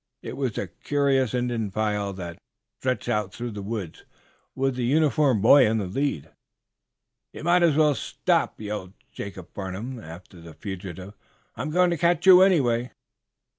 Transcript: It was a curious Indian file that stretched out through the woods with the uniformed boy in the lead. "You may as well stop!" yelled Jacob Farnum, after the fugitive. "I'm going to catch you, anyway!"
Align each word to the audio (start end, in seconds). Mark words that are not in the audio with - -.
It 0.23 0.35
was 0.35 0.57
a 0.57 0.65
curious 0.65 1.35
Indian 1.35 1.69
file 1.69 2.11
that 2.13 2.39
stretched 2.79 3.07
out 3.07 3.31
through 3.31 3.51
the 3.51 3.61
woods 3.61 4.03
with 4.55 4.73
the 4.75 4.83
uniformed 4.85 5.43
boy 5.43 5.67
in 5.67 5.77
the 5.77 5.85
lead. 5.85 6.31
"You 7.33 7.43
may 7.43 7.61
as 7.61 7.75
well 7.75 7.93
stop!" 7.93 8.59
yelled 8.59 8.93
Jacob 9.13 9.53
Farnum, 9.53 9.99
after 9.99 10.41
the 10.41 10.55
fugitive. 10.55 11.13
"I'm 11.55 11.69
going 11.69 11.91
to 11.91 11.97
catch 11.97 12.25
you, 12.25 12.41
anyway!" 12.41 12.89